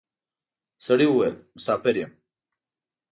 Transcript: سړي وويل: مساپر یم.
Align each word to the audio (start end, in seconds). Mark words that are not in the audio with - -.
سړي 0.85 1.05
وويل: 1.09 1.35
مساپر 1.55 1.95
یم. 1.99 2.11